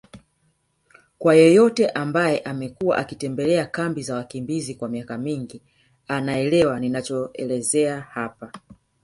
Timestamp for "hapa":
8.01-8.51